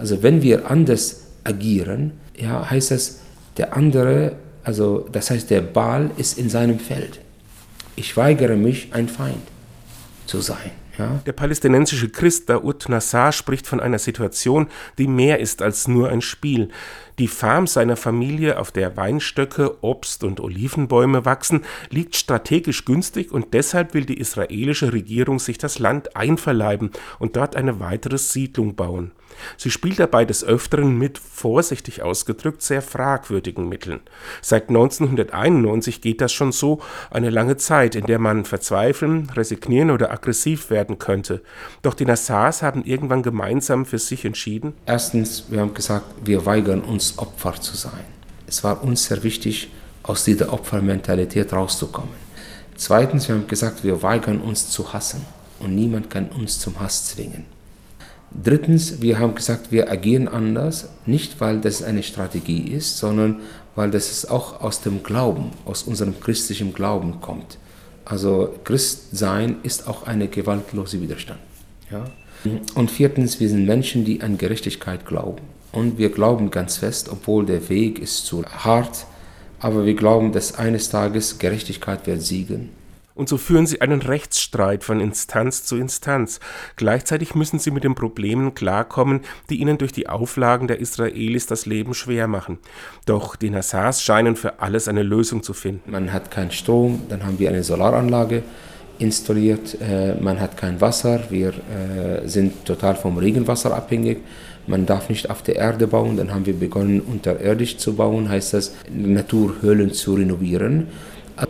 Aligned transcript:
Also 0.00 0.22
wenn 0.22 0.40
wir 0.42 0.70
anders 0.70 1.26
agieren, 1.44 2.12
ja, 2.34 2.68
heißt 2.70 2.90
das, 2.90 3.20
der 3.58 3.76
andere, 3.76 4.36
also 4.64 5.06
das 5.12 5.30
heißt, 5.30 5.50
der 5.50 5.60
Ball 5.60 6.10
ist 6.16 6.38
in 6.38 6.48
seinem 6.48 6.78
Feld. 6.78 7.20
Ich 7.96 8.16
weigere 8.16 8.56
mich, 8.56 8.88
ein 8.92 9.08
Feind 9.08 9.42
zu 10.24 10.40
sein. 10.40 10.70
Ja? 10.96 11.20
Der 11.26 11.32
palästinensische 11.32 12.08
Christ 12.08 12.48
Daoud 12.48 12.88
Nassar 12.88 13.32
spricht 13.32 13.66
von 13.66 13.78
einer 13.78 13.98
Situation, 13.98 14.68
die 14.96 15.06
mehr 15.06 15.38
ist 15.38 15.60
als 15.60 15.86
nur 15.86 16.08
ein 16.08 16.22
Spiel. 16.22 16.70
Die 17.18 17.28
Farm 17.28 17.66
seiner 17.66 17.96
Familie, 17.96 18.58
auf 18.58 18.70
der 18.70 18.96
Weinstöcke, 18.96 19.84
Obst 19.84 20.24
und 20.24 20.40
Olivenbäume 20.40 21.26
wachsen, 21.26 21.62
liegt 21.90 22.16
strategisch 22.16 22.86
günstig 22.86 23.32
und 23.32 23.52
deshalb 23.52 23.92
will 23.92 24.06
die 24.06 24.18
israelische 24.18 24.94
Regierung 24.94 25.38
sich 25.38 25.58
das 25.58 25.78
Land 25.78 26.16
einverleiben 26.16 26.90
und 27.18 27.36
dort 27.36 27.54
eine 27.54 27.80
weitere 27.80 28.16
Siedlung 28.16 28.74
bauen. 28.76 29.12
Sie 29.56 29.70
spielt 29.70 29.98
dabei 29.98 30.24
des 30.24 30.44
Öfteren 30.44 30.96
mit, 30.96 31.18
vorsichtig 31.18 32.02
ausgedrückt, 32.02 32.62
sehr 32.62 32.82
fragwürdigen 32.82 33.68
Mitteln. 33.68 34.00
Seit 34.42 34.68
1991 34.68 36.00
geht 36.00 36.20
das 36.20 36.32
schon 36.32 36.52
so, 36.52 36.80
eine 37.10 37.30
lange 37.30 37.56
Zeit, 37.56 37.94
in 37.94 38.06
der 38.06 38.18
man 38.18 38.44
verzweifeln, 38.44 39.30
resignieren 39.34 39.90
oder 39.90 40.10
aggressiv 40.10 40.70
werden 40.70 40.98
könnte. 40.98 41.42
Doch 41.82 41.94
die 41.94 42.04
Nassars 42.04 42.62
haben 42.62 42.84
irgendwann 42.84 43.22
gemeinsam 43.22 43.86
für 43.86 43.98
sich 43.98 44.24
entschieden. 44.24 44.74
Erstens, 44.86 45.44
wir 45.48 45.60
haben 45.60 45.74
gesagt, 45.74 46.06
wir 46.24 46.46
weigern 46.46 46.82
uns 46.82 47.18
Opfer 47.18 47.54
zu 47.54 47.76
sein. 47.76 48.04
Es 48.46 48.64
war 48.64 48.82
uns 48.82 49.04
sehr 49.04 49.22
wichtig, 49.22 49.70
aus 50.02 50.24
dieser 50.24 50.52
Opfermentalität 50.52 51.52
rauszukommen. 51.52 52.14
Zweitens, 52.76 53.28
wir 53.28 53.34
haben 53.34 53.46
gesagt, 53.46 53.84
wir 53.84 54.02
weigern 54.02 54.40
uns 54.40 54.70
zu 54.70 54.92
hassen 54.92 55.24
und 55.58 55.74
niemand 55.74 56.10
kann 56.10 56.30
uns 56.30 56.58
zum 56.58 56.80
Hass 56.80 57.06
zwingen. 57.06 57.44
Drittens, 58.32 59.00
wir 59.02 59.18
haben 59.18 59.34
gesagt, 59.34 59.72
wir 59.72 59.90
agieren 59.90 60.28
anders, 60.28 60.88
nicht 61.04 61.40
weil 61.40 61.60
das 61.60 61.82
eine 61.82 62.02
Strategie 62.02 62.70
ist, 62.70 62.98
sondern 62.98 63.40
weil 63.74 63.90
das 63.90 64.24
auch 64.26 64.60
aus 64.60 64.80
dem 64.80 65.02
Glauben, 65.02 65.50
aus 65.64 65.82
unserem 65.82 66.18
christlichen 66.20 66.72
Glauben 66.72 67.20
kommt. 67.20 67.58
Also 68.04 68.54
Christsein 68.64 69.56
ist 69.62 69.88
auch 69.88 70.04
eine 70.06 70.28
gewaltlose 70.28 71.00
Widerstand. 71.00 71.40
Ja? 71.90 72.04
Und 72.74 72.90
viertens, 72.90 73.40
wir 73.40 73.48
sind 73.48 73.66
Menschen, 73.66 74.04
die 74.04 74.22
an 74.22 74.38
Gerechtigkeit 74.38 75.06
glauben. 75.06 75.42
Und 75.72 75.98
wir 75.98 76.10
glauben 76.10 76.50
ganz 76.50 76.78
fest, 76.78 77.08
obwohl 77.10 77.46
der 77.46 77.68
Weg 77.68 77.98
ist 77.98 78.26
zu 78.26 78.44
hart, 78.44 79.06
aber 79.60 79.84
wir 79.86 79.94
glauben, 79.94 80.32
dass 80.32 80.54
eines 80.54 80.88
Tages 80.88 81.38
Gerechtigkeit 81.38 82.06
wird 82.06 82.22
siegen 82.22 82.70
und 83.20 83.28
so 83.28 83.36
führen 83.36 83.66
sie 83.66 83.82
einen 83.82 84.00
Rechtsstreit 84.00 84.82
von 84.82 84.98
Instanz 84.98 85.64
zu 85.66 85.76
Instanz. 85.76 86.40
Gleichzeitig 86.76 87.34
müssen 87.34 87.58
sie 87.58 87.70
mit 87.70 87.84
den 87.84 87.94
Problemen 87.94 88.54
klarkommen, 88.54 89.20
die 89.50 89.60
ihnen 89.60 89.76
durch 89.76 89.92
die 89.92 90.08
Auflagen 90.08 90.68
der 90.68 90.80
Israelis 90.80 91.44
das 91.44 91.66
Leben 91.66 91.92
schwer 91.92 92.28
machen. 92.28 92.56
Doch 93.04 93.36
die 93.36 93.50
Nassars 93.50 94.02
scheinen 94.02 94.36
für 94.36 94.60
alles 94.60 94.88
eine 94.88 95.02
Lösung 95.02 95.42
zu 95.42 95.52
finden. 95.52 95.90
Man 95.90 96.14
hat 96.14 96.30
keinen 96.30 96.50
Strom, 96.50 97.02
dann 97.10 97.26
haben 97.26 97.38
wir 97.38 97.50
eine 97.50 97.62
Solaranlage 97.62 98.42
installiert, 98.98 99.76
äh, 99.82 100.14
man 100.14 100.40
hat 100.40 100.56
kein 100.56 100.80
Wasser, 100.80 101.20
wir 101.28 101.48
äh, 101.50 102.26
sind 102.26 102.64
total 102.64 102.94
vom 102.94 103.18
Regenwasser 103.18 103.74
abhängig. 103.74 104.22
Man 104.66 104.86
darf 104.86 105.10
nicht 105.10 105.28
auf 105.28 105.42
der 105.42 105.56
Erde 105.56 105.86
bauen, 105.88 106.16
dann 106.16 106.32
haben 106.32 106.46
wir 106.46 106.54
begonnen 106.54 107.00
unterirdisch 107.00 107.76
zu 107.76 107.96
bauen, 107.96 108.30
heißt 108.30 108.54
das 108.54 108.74
Naturhöhlen 108.88 109.92
zu 109.92 110.14
renovieren. 110.14 110.86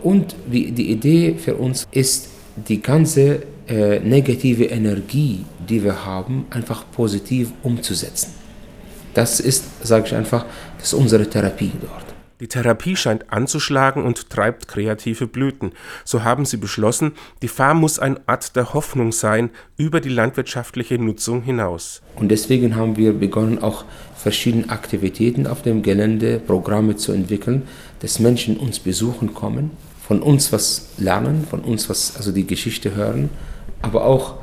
Und 0.03 0.35
die, 0.51 0.71
die 0.71 0.91
Idee 0.91 1.35
für 1.37 1.55
uns 1.55 1.87
ist, 1.91 2.29
die 2.55 2.81
ganze 2.81 3.43
äh, 3.67 3.99
negative 3.99 4.65
Energie, 4.65 5.45
die 5.67 5.83
wir 5.83 6.05
haben, 6.05 6.45
einfach 6.49 6.85
positiv 6.91 7.51
umzusetzen. 7.63 8.33
Das 9.13 9.39
ist, 9.39 9.85
sage 9.85 10.07
ich 10.07 10.15
einfach, 10.15 10.45
das 10.77 10.87
ist 10.87 10.93
unsere 10.93 11.29
Therapie 11.29 11.71
dort. 11.81 12.10
Die 12.41 12.47
Therapie 12.47 12.95
scheint 12.95 13.31
anzuschlagen 13.31 14.03
und 14.03 14.31
treibt 14.31 14.67
kreative 14.67 15.27
Blüten. 15.27 15.73
So 16.03 16.23
haben 16.23 16.45
sie 16.45 16.57
beschlossen, 16.57 17.11
die 17.43 17.47
Farm 17.47 17.79
muss 17.79 17.99
ein 17.99 18.19
Ort 18.25 18.55
der 18.55 18.73
Hoffnung 18.73 19.11
sein 19.11 19.51
über 19.77 20.01
die 20.01 20.09
landwirtschaftliche 20.09 20.97
Nutzung 20.97 21.43
hinaus. 21.43 22.01
Und 22.15 22.29
deswegen 22.29 22.75
haben 22.75 22.97
wir 22.97 23.13
begonnen, 23.13 23.59
auch 23.59 23.85
verschiedene 24.15 24.69
Aktivitäten 24.69 25.45
auf 25.45 25.61
dem 25.61 25.83
Gelände, 25.83 26.39
Programme 26.39 26.95
zu 26.95 27.11
entwickeln, 27.11 27.67
dass 27.99 28.17
Menschen 28.17 28.57
uns 28.57 28.79
besuchen 28.79 29.35
kommen, 29.35 29.69
von 30.07 30.23
uns 30.23 30.51
was 30.51 30.89
lernen, 30.97 31.45
von 31.47 31.59
uns 31.59 31.89
was, 31.89 32.17
also 32.17 32.31
die 32.31 32.47
Geschichte 32.47 32.95
hören, 32.95 33.29
aber 33.83 34.03
auch 34.03 34.37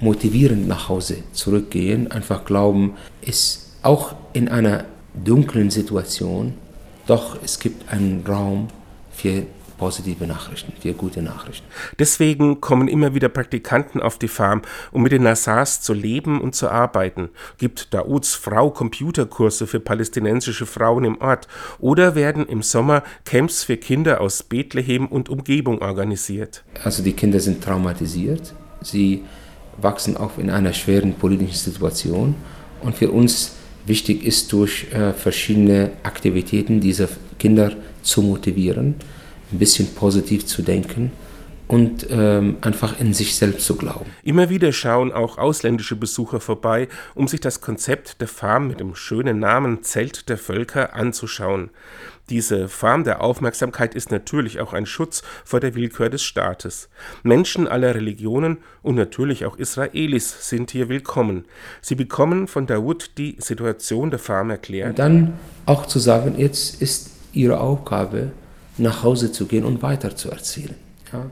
motivierend 0.00 0.66
nach 0.66 0.88
Hause 0.88 1.18
zurückgehen, 1.32 2.10
einfach 2.10 2.46
glauben, 2.46 2.94
ist 3.20 3.72
auch 3.82 4.14
in 4.32 4.48
einer 4.48 4.86
dunklen 5.14 5.70
Situation 5.70 6.54
doch, 7.06 7.38
es 7.42 7.58
gibt 7.58 7.92
einen 7.92 8.24
Raum 8.26 8.68
für 9.12 9.44
positive 9.82 10.28
Nachrichten, 10.28 10.72
für 10.80 10.92
gute 10.92 11.22
Nachrichten. 11.22 11.66
Deswegen 11.98 12.60
kommen 12.60 12.86
immer 12.86 13.14
wieder 13.14 13.28
Praktikanten 13.28 14.00
auf 14.00 14.16
die 14.16 14.28
Farm, 14.28 14.62
um 14.92 15.02
mit 15.02 15.10
den 15.10 15.24
Nassars 15.24 15.80
zu 15.80 15.92
leben 15.92 16.40
und 16.40 16.54
zu 16.54 16.68
arbeiten. 16.68 17.30
Gibt 17.58 17.92
Dauds 17.92 18.34
Frau 18.34 18.70
Computerkurse 18.70 19.66
für 19.66 19.80
palästinensische 19.80 20.66
Frauen 20.66 21.04
im 21.04 21.20
Ort 21.20 21.48
oder 21.80 22.14
werden 22.14 22.46
im 22.46 22.62
Sommer 22.62 23.02
Camps 23.24 23.64
für 23.64 23.76
Kinder 23.76 24.20
aus 24.20 24.44
Bethlehem 24.44 25.06
und 25.06 25.28
Umgebung 25.28 25.82
organisiert. 25.82 26.62
Also 26.84 27.02
die 27.02 27.14
Kinder 27.14 27.40
sind 27.40 27.64
traumatisiert, 27.64 28.54
sie 28.82 29.24
wachsen 29.78 30.16
auf 30.16 30.38
in 30.38 30.48
einer 30.48 30.74
schweren 30.74 31.14
politischen 31.14 31.58
Situation 31.58 32.36
und 32.82 32.94
für 32.94 33.10
uns 33.10 33.56
wichtig 33.86 34.24
ist, 34.24 34.52
durch 34.52 34.86
äh, 34.92 35.12
verschiedene 35.12 35.90
Aktivitäten 36.02 36.80
diese 36.80 37.08
Kinder 37.38 37.72
zu 38.02 38.22
motivieren, 38.22 38.94
ein 39.52 39.58
bisschen 39.58 39.88
positiv 39.88 40.46
zu 40.46 40.62
denken 40.62 41.12
und 41.68 42.06
ähm, 42.10 42.56
einfach 42.60 43.00
in 43.00 43.14
sich 43.14 43.36
selbst 43.36 43.64
zu 43.64 43.76
glauben. 43.76 44.10
Immer 44.22 44.50
wieder 44.50 44.72
schauen 44.72 45.12
auch 45.12 45.38
ausländische 45.38 45.96
Besucher 45.96 46.40
vorbei, 46.40 46.88
um 47.14 47.28
sich 47.28 47.40
das 47.40 47.60
Konzept 47.60 48.20
der 48.20 48.28
Farm 48.28 48.68
mit 48.68 48.80
dem 48.80 48.94
schönen 48.94 49.38
Namen 49.38 49.82
Zelt 49.82 50.28
der 50.28 50.38
Völker 50.38 50.94
anzuschauen. 50.94 51.70
Diese 52.30 52.68
Form 52.68 53.04
der 53.04 53.20
Aufmerksamkeit 53.20 53.94
ist 53.94 54.10
natürlich 54.10 54.60
auch 54.60 54.72
ein 54.72 54.86
Schutz 54.86 55.22
vor 55.44 55.60
der 55.60 55.74
Willkür 55.74 56.08
des 56.08 56.22
Staates. 56.22 56.88
Menschen 57.22 57.66
aller 57.66 57.94
Religionen 57.94 58.58
und 58.82 58.94
natürlich 58.94 59.44
auch 59.44 59.56
Israelis 59.56 60.48
sind 60.48 60.70
hier 60.70 60.88
willkommen. 60.88 61.44
Sie 61.80 61.94
bekommen 61.94 62.46
von 62.46 62.66
Dawood 62.66 63.18
die 63.18 63.36
Situation 63.38 64.10
der 64.10 64.18
Farm 64.18 64.50
erklärt. 64.50 64.90
Und 64.90 64.98
dann 64.98 65.32
auch 65.66 65.86
zu 65.86 65.98
sagen, 65.98 66.36
jetzt 66.38 66.80
ist 66.80 67.10
ihre 67.32 67.60
Aufgabe, 67.60 68.30
nach 68.78 69.02
Hause 69.02 69.32
zu 69.32 69.46
gehen 69.46 69.64
und 69.64 69.82
weiter 69.82 70.16
zu 70.16 70.30
erzählen. 70.30 70.74
Ja? 71.12 71.30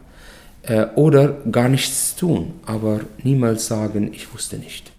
Äh, 0.62 0.86
oder 0.94 1.28
gar 1.50 1.68
nichts 1.68 2.14
tun, 2.16 2.60
aber 2.66 3.00
niemals 3.22 3.66
sagen, 3.66 4.12
ich 4.12 4.32
wusste 4.34 4.56
nicht. 4.56 4.92